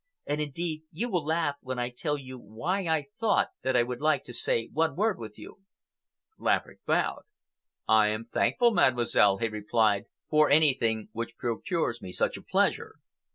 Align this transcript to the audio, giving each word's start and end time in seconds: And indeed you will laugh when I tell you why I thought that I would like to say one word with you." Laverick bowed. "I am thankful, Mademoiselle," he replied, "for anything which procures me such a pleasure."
And 0.25 0.41
indeed 0.41 0.81
you 0.91 1.11
will 1.11 1.23
laugh 1.23 1.57
when 1.61 1.77
I 1.77 1.91
tell 1.91 2.17
you 2.17 2.39
why 2.39 2.87
I 2.87 3.05
thought 3.19 3.49
that 3.61 3.77
I 3.77 3.83
would 3.83 4.01
like 4.01 4.23
to 4.23 4.33
say 4.33 4.67
one 4.73 4.95
word 4.95 5.19
with 5.19 5.37
you." 5.37 5.59
Laverick 6.39 6.83
bowed. 6.87 7.21
"I 7.87 8.07
am 8.07 8.25
thankful, 8.25 8.71
Mademoiselle," 8.71 9.37
he 9.37 9.47
replied, 9.47 10.05
"for 10.27 10.49
anything 10.49 11.09
which 11.11 11.37
procures 11.37 12.01
me 12.01 12.11
such 12.13 12.35
a 12.35 12.41
pleasure." 12.41 12.95